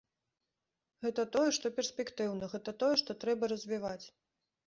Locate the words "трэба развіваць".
3.25-4.03